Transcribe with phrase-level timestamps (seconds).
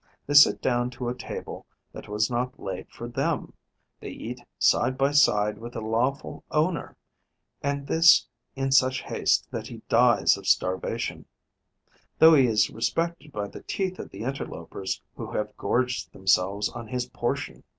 [0.25, 3.53] They sit down to a table that was not laid for them;
[3.99, 6.97] they eat side by side with the lawful owner;
[7.61, 8.25] and this
[8.55, 11.25] in such haste that he dies of starvation,
[12.17, 16.87] though he is respected by the teeth of the interlopers who have gorged themselves on
[16.87, 17.63] his portion.